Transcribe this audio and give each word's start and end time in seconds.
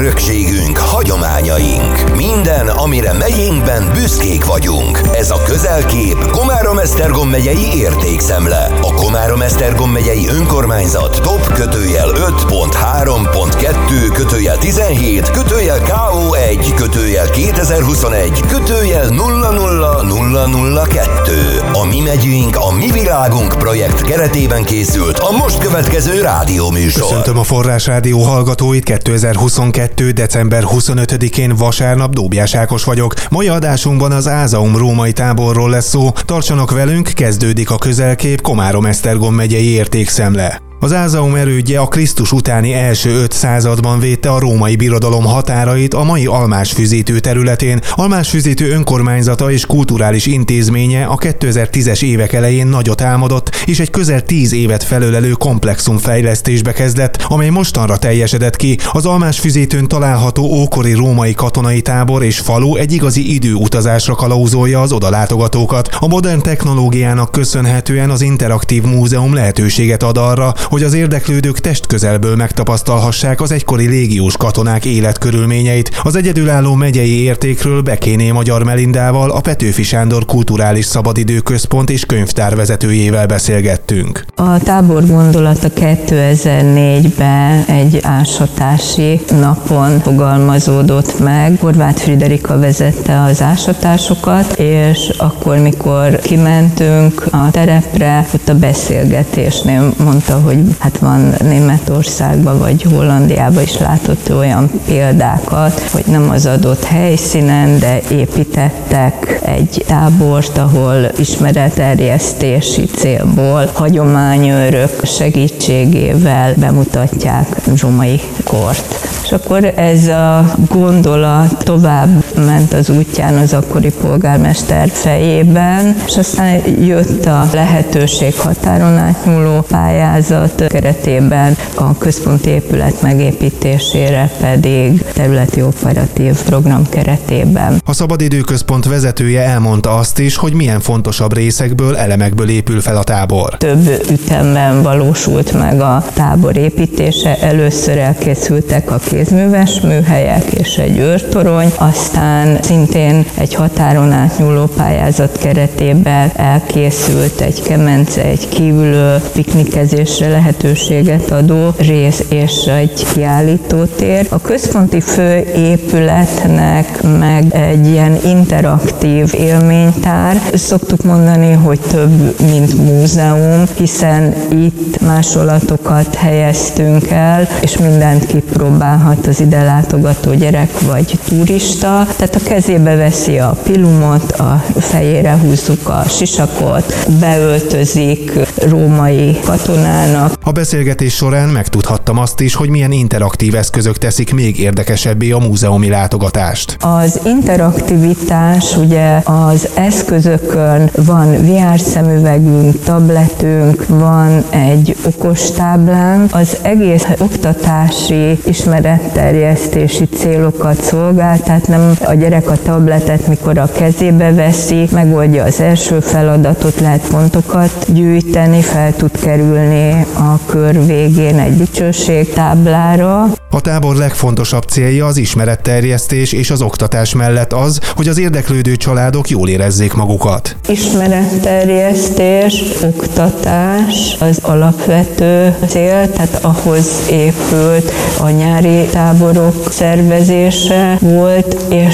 örökségünk, 0.00 0.78
hagyományaink. 0.78 2.16
Minden, 2.16 2.68
amire 2.68 3.12
megyénkben 3.12 3.90
büszkék 3.92 4.44
vagyunk. 4.44 5.00
Ez 5.12 5.30
a 5.30 5.42
közelkép 5.42 6.30
Komárom-Esztergom 6.30 7.28
megyei 7.28 7.74
értékszemle. 7.74 8.78
A 8.80 8.94
Komárom-Esztergom 8.94 9.90
megyei 9.90 10.28
önkormányzat 10.28 11.20
top 11.22 11.52
kötőjel 11.52 12.08
5.3.2 12.08 14.10
kötőjel 14.12 14.58
17 14.58 15.30
kötőjel 15.30 15.78
KO1 15.78 16.72
kötőjel 16.76 17.30
2021 17.30 18.40
kötőjel 18.40 19.08
00002. 19.08 21.59
Mi 21.90 22.00
megyünk, 22.00 22.56
a 22.56 22.72
Mi 22.72 22.92
világunk 22.92 23.58
projekt 23.58 24.02
keretében 24.02 24.64
készült 24.64 25.18
a 25.18 25.30
most 25.30 25.58
következő 25.58 26.20
rádióműsor. 26.20 27.08
Köszöntöm 27.08 27.38
a 27.38 27.42
Forrás 27.42 27.86
Rádió 27.86 28.22
hallgatóit 28.22 28.84
2022. 28.84 30.10
december 30.10 30.64
25-én 30.66 31.54
vasárnap 31.56 32.12
Dóbjás 32.12 32.54
Ákos 32.54 32.84
vagyok. 32.84 33.14
Mai 33.30 33.48
adásunkban 33.48 34.12
az 34.12 34.28
Ázaum 34.28 34.76
római 34.76 35.12
táborról 35.12 35.70
lesz 35.70 35.88
szó. 35.88 36.10
Tartsanak 36.24 36.70
velünk, 36.70 37.08
kezdődik 37.14 37.70
a 37.70 37.78
közelkép 37.78 38.40
Komárom-Esztergom 38.40 39.34
megyei 39.34 39.68
értékszemle. 39.68 40.69
Az 40.82 40.92
Ázaum 40.92 41.34
erődje 41.34 41.80
a 41.80 41.86
Krisztus 41.86 42.32
utáni 42.32 42.72
első 42.72 43.10
öt 43.10 43.32
században 43.32 43.98
védte 43.98 44.30
a 44.30 44.38
római 44.38 44.76
birodalom 44.76 45.24
határait 45.24 45.94
a 45.94 46.02
mai 46.02 46.26
Almásfüzítő 46.26 47.18
területén. 47.18 47.80
Almásfüzítő 47.94 48.70
önkormányzata 48.70 49.50
és 49.50 49.66
kulturális 49.66 50.26
intézménye 50.26 51.04
a 51.04 51.16
2010-es 51.16 52.02
évek 52.02 52.32
elején 52.32 52.66
nagyot 52.66 53.00
álmodott, 53.00 53.56
és 53.64 53.80
egy 53.80 53.90
közel 53.90 54.22
tíz 54.22 54.52
évet 54.52 54.82
felölelő 54.82 55.30
komplexum 55.30 55.98
fejlesztésbe 55.98 56.72
kezdett, 56.72 57.24
amely 57.28 57.48
mostanra 57.48 57.96
teljesedett 57.96 58.56
ki. 58.56 58.78
Az 58.92 59.06
Almásfüzítőn 59.06 59.88
található 59.88 60.42
ókori 60.42 60.92
római 60.92 61.34
katonai 61.34 61.80
tábor 61.80 62.22
és 62.22 62.38
falu 62.38 62.76
egy 62.76 62.92
igazi 62.92 63.34
időutazásra 63.34 64.14
kalauzolja 64.14 64.80
az 64.80 64.92
odalátogatókat. 64.92 65.88
A 65.98 66.06
modern 66.06 66.42
technológiának 66.42 67.30
köszönhetően 67.30 68.10
az 68.10 68.20
interaktív 68.20 68.82
múzeum 68.82 69.34
lehetőséget 69.34 70.02
ad 70.02 70.16
arra, 70.16 70.54
hogy 70.70 70.82
az 70.82 70.94
érdeklődők 70.94 71.58
testközelből 71.58 72.36
megtapasztalhassák 72.36 73.40
az 73.40 73.52
egykori 73.52 73.86
légiós 73.86 74.36
katonák 74.36 74.84
életkörülményeit. 74.84 76.00
Az 76.02 76.16
egyedülálló 76.16 76.74
megyei 76.74 77.22
értékről 77.22 77.82
Bekéné 77.82 78.30
Magyar 78.30 78.62
Melindával, 78.62 79.30
a 79.30 79.40
Petőfi 79.40 79.82
Sándor 79.82 80.24
Kulturális 80.24 80.84
Szabadidőközpont 80.84 81.90
és 81.90 82.06
könyvtár 82.06 82.56
vezetőjével 82.56 83.26
beszélgettünk. 83.26 84.24
A 84.34 84.58
tábor 84.58 85.06
gondolata 85.06 85.68
2004-ben 85.76 87.64
egy 87.64 87.98
ásatási 88.02 89.20
napon 89.40 90.00
fogalmazódott 90.00 91.18
meg. 91.18 91.58
Horváth 91.60 92.00
Friderika 92.00 92.58
vezette 92.58 93.22
az 93.22 93.42
ásatásokat, 93.42 94.58
és 94.58 95.12
akkor, 95.18 95.58
mikor 95.58 96.18
kimentünk 96.18 97.26
a 97.30 97.50
terepre, 97.50 98.26
ott 98.34 98.48
a 98.48 98.54
beszélgetésnél 98.54 99.94
mondta, 100.04 100.34
hogy 100.34 100.59
hát 100.78 100.98
van 100.98 101.34
Németországban 101.42 102.58
vagy 102.58 102.82
Hollandiában 102.82 103.62
is 103.62 103.78
látott 103.78 104.34
olyan 104.34 104.70
példákat, 104.86 105.80
hogy 105.92 106.04
nem 106.06 106.30
az 106.30 106.46
adott 106.46 106.84
helyszínen, 106.84 107.78
de 107.78 108.00
építettek 108.10 109.40
egy 109.44 109.84
tábort, 109.86 110.58
ahol 110.58 111.10
ismeretterjesztési 111.16 112.84
célból 112.84 113.70
hagyományőrök 113.72 115.04
segítségével 115.04 116.54
bemutatják 116.56 117.46
zsomai 117.74 118.20
kort. 118.44 119.08
És 119.24 119.32
akkor 119.32 119.72
ez 119.76 120.06
a 120.06 120.54
gondolat 120.68 121.64
tovább 121.64 122.24
ment 122.40 122.72
az 122.72 122.90
útján 122.90 123.34
az 123.34 123.52
akkori 123.52 123.92
polgármester 124.00 124.88
fejében, 124.88 125.96
és 126.06 126.16
aztán 126.16 126.60
jött 126.80 127.24
a 127.24 127.48
lehetőség 127.52 128.36
határon 128.36 128.96
átnyúló 128.96 129.60
pályázat 129.60 130.64
keretében, 130.68 131.56
a 131.74 131.98
központi 131.98 132.50
épület 132.50 133.02
megépítésére 133.02 134.30
pedig 134.40 135.02
területi 135.02 135.62
operatív 135.62 136.42
program 136.42 136.88
keretében. 136.88 137.82
A 137.84 137.92
Szabadidőközpont 137.92 138.84
vezetője 138.84 139.42
elmondta 139.42 139.96
azt 139.96 140.18
is, 140.18 140.36
hogy 140.36 140.52
milyen 140.52 140.80
fontosabb 140.80 141.34
részekből, 141.34 141.96
elemekből 141.96 142.48
épül 142.48 142.80
fel 142.80 142.96
a 142.96 143.02
tábor. 143.02 143.56
Több 143.56 144.04
ütemben 144.10 144.82
valósult 144.82 145.52
meg 145.52 145.80
a 145.80 146.04
tábor 146.14 146.56
építése. 146.56 147.38
Először 147.40 147.98
elkészültek 147.98 148.90
a 148.90 148.98
kézműves 149.08 149.80
műhelyek 149.80 150.44
és 150.44 150.76
egy 150.76 150.98
őrtorony, 150.98 151.72
aztán 151.76 152.29
szintén 152.60 153.24
egy 153.34 153.54
határon 153.54 154.12
átnyúló 154.12 154.64
pályázat 154.76 155.38
keretében 155.38 156.30
elkészült 156.36 157.40
egy 157.40 157.62
kemence, 157.62 158.24
egy 158.24 158.48
kívülő 158.48 159.16
piknikezésre 159.32 160.28
lehetőséget 160.28 161.30
adó 161.30 161.74
rész 161.78 162.24
és 162.28 162.66
egy 162.66 163.06
kiállítótér. 163.12 164.26
A 164.28 164.40
központi 164.40 165.00
főépületnek 165.00 167.02
meg 167.18 167.54
egy 167.54 167.86
ilyen 167.86 168.18
interaktív 168.24 169.34
élménytár. 169.34 170.40
Szoktuk 170.54 171.04
mondani, 171.04 171.52
hogy 171.52 171.80
több, 171.80 172.40
mint 172.50 172.74
múzeum, 172.74 173.64
hiszen 173.76 174.34
itt 174.50 175.00
másolatokat 175.00 176.14
helyeztünk 176.14 177.10
el, 177.10 177.48
és 177.60 177.78
mindent 177.78 178.26
kipróbálhat 178.26 179.26
az 179.26 179.40
ide 179.40 179.62
látogató 179.62 180.34
gyerek 180.34 180.80
vagy 180.80 181.18
turista. 181.28 182.06
Tehát 182.20 182.34
a 182.34 182.48
kezébe 182.48 182.94
veszi 182.96 183.38
a 183.38 183.56
pilumot, 183.62 184.32
a 184.32 184.64
fejére 184.78 185.38
húzzuk 185.38 185.88
a 185.88 186.02
sisakot, 186.08 186.94
beöltözik 187.20 188.32
római 188.68 189.38
katonának. 189.44 190.32
A 190.42 190.50
beszélgetés 190.50 191.14
során 191.14 191.48
megtudhattam 191.48 192.18
azt 192.18 192.40
is, 192.40 192.54
hogy 192.54 192.68
milyen 192.68 192.92
interaktív 192.92 193.54
eszközök 193.54 193.98
teszik 193.98 194.34
még 194.34 194.58
érdekesebbé 194.58 195.30
a 195.30 195.38
múzeumi 195.38 195.88
látogatást. 195.88 196.76
Az 196.80 197.20
interaktivitás 197.24 198.76
ugye 198.76 199.22
az 199.24 199.68
eszközökön 199.74 200.90
van 200.96 201.30
VR 201.30 201.80
szemüvegünk, 201.80 202.82
tabletünk, 202.84 203.84
van 203.88 204.44
egy 204.50 204.96
okostáblánk, 205.06 206.34
az 206.34 206.56
egész 206.62 207.06
oktatási 207.18 208.38
ismeretterjesztési 208.44 210.04
célokat 210.04 210.82
szolgál, 210.82 211.40
tehát 211.40 211.68
nem 211.68 211.94
a 212.04 212.14
gyerek 212.14 212.50
a 212.50 212.56
tabletet, 212.62 213.26
mikor 213.26 213.58
a 213.58 213.68
kezébe 213.72 214.32
veszi, 214.32 214.88
megoldja 214.92 215.44
az 215.44 215.60
első 215.60 216.00
feladatot, 216.00 216.80
lehet 216.80 217.08
pontokat 217.08 217.92
gyűjteni, 217.92 218.62
fel 218.62 218.96
tud 218.96 219.20
kerülni 219.20 220.06
a 220.14 220.38
kör 220.46 220.86
végén 220.86 221.38
egy 221.38 221.56
dicsőségtáblára. 221.56 223.26
A 223.52 223.60
tábor 223.60 223.96
legfontosabb 223.96 224.62
célja 224.62 225.06
az 225.06 225.16
ismeretterjesztés 225.16 226.32
és 226.32 226.50
az 226.50 226.62
oktatás 226.62 227.14
mellett 227.14 227.52
az, 227.52 227.80
hogy 227.96 228.08
az 228.08 228.18
érdeklődő 228.18 228.76
családok 228.76 229.28
jól 229.28 229.48
érezzék 229.48 229.92
magukat. 229.92 230.56
Ismeretterjesztés, 230.68 232.64
oktatás 232.82 234.16
az 234.18 234.38
alapvető 234.42 235.54
cél, 235.66 236.10
tehát 236.10 236.38
ahhoz 236.42 236.86
épült 237.10 237.92
a 238.20 238.28
nyári 238.28 238.86
táborok 238.92 239.72
szervezése 239.72 240.98
volt, 241.00 241.56
és 241.68 241.89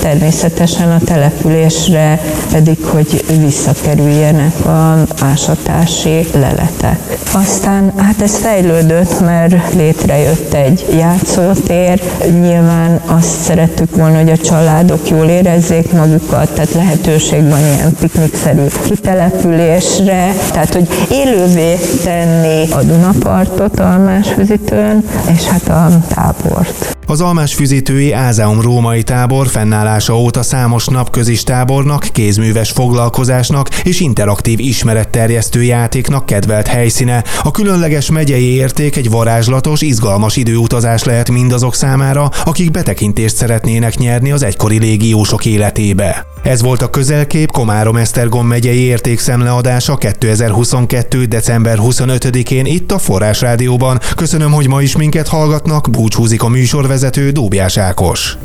természetesen 0.00 0.90
a 0.90 1.00
településre 1.04 2.20
pedig, 2.52 2.84
hogy 2.84 3.24
visszakerüljenek 3.40 4.66
a 4.66 5.04
ásatási 5.20 6.26
leletek. 6.32 6.98
Aztán 7.32 7.92
hát 7.96 8.22
ez 8.22 8.36
fejlődött, 8.36 9.20
mert 9.20 9.74
létrejött 9.74 10.52
egy 10.52 10.86
játszótér. 10.98 12.02
Nyilván 12.40 13.00
azt 13.06 13.42
szerettük 13.42 13.96
volna, 13.96 14.16
hogy 14.16 14.30
a 14.30 14.36
családok 14.36 15.08
jól 15.08 15.26
érezzék 15.26 15.92
magukat, 15.92 16.50
tehát 16.50 16.72
lehetőség 16.72 17.48
van 17.48 17.60
ilyen 17.60 17.94
piknikszerű 18.00 18.64
kitelepülésre, 18.84 20.32
tehát 20.52 20.74
hogy 20.74 20.88
élővé 21.10 21.78
tenni 22.04 22.70
a 22.70 22.82
Dunapartot 22.82 23.80
Almásfüzitőn, 23.80 25.04
és 25.34 25.44
hát 25.44 25.68
a 25.68 25.88
tábort. 26.14 26.97
Az 27.10 27.20
Almás 27.20 27.54
füzítői 27.54 28.12
Ázeum 28.12 28.60
római 28.60 29.02
tábor 29.02 29.46
fennállása 29.46 30.18
óta 30.18 30.42
számos 30.42 30.86
napközis 30.86 31.42
tábornak, 31.42 32.08
kézműves 32.12 32.70
foglalkozásnak 32.70 33.68
és 33.82 34.00
interaktív 34.00 34.58
ismeretterjesztő 34.60 35.62
játéknak 35.62 36.26
kedvelt 36.26 36.66
helyszíne. 36.66 37.24
A 37.42 37.50
különleges 37.50 38.10
megyei 38.10 38.54
érték 38.54 38.96
egy 38.96 39.10
varázslatos, 39.10 39.80
izgalmas 39.80 40.36
időutazás 40.36 41.04
lehet 41.04 41.30
mindazok 41.30 41.74
számára, 41.74 42.30
akik 42.44 42.70
betekintést 42.70 43.36
szeretnének 43.36 43.98
nyerni 43.98 44.32
az 44.32 44.42
egykori 44.42 44.78
légiósok 44.78 45.44
életébe. 45.44 46.26
Ez 46.42 46.62
volt 46.62 46.82
a 46.82 46.90
közelkép 46.90 47.50
Komárom-Esztergom 47.52 48.46
megyei 48.46 48.80
értékszemleadása 48.80 49.96
2022. 49.96 51.24
december 51.24 51.78
25-én 51.80 52.66
itt 52.66 52.92
a 52.92 52.98
Forrás 52.98 53.40
Rádióban. 53.40 54.00
Köszönöm, 54.16 54.52
hogy 54.52 54.68
ma 54.68 54.82
is 54.82 54.96
minket 54.96 55.28
hallgatnak, 55.28 55.90
búcsúzik 55.90 56.42
a 56.42 56.48
műsorvezető 56.48 57.30
Dóbjás 57.30 57.76
Ákos. 57.76 58.36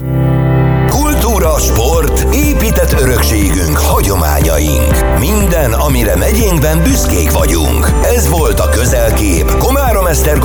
Kultúra, 0.90 1.60
sport, 1.60 2.36
épített 2.36 3.02
örökségünk, 3.02 3.78
hagyományaink. 3.78 5.20
Minden, 5.20 5.74
amire 5.74 6.16
megyénkben 6.16 6.84
büszkék 6.84 7.32
vagyunk. 7.32 7.92
Ez 8.16 8.30
volt 8.30 8.60
a 8.60 8.70
közelkép 8.70 9.58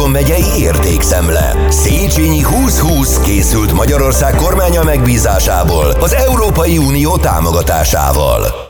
Komárom-Esztergom 0.09 0.11
megyei 0.11 0.63
értékszemle. 0.63 1.71
Széchenyi 1.71 2.41
2020 2.41 3.19
készült 3.19 3.73
Magyarország 3.73 4.35
kormánya 4.35 4.83
megbízásából 4.83 5.91
az 5.91 6.13
Európai 6.13 6.79
Unió 6.79 7.17
támogatásával. 7.17 8.67